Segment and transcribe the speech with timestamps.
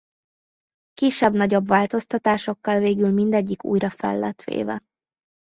[0.93, 4.83] Kisebb-nagyobb változtatásokkal végül mindegyik újra fel lett véve.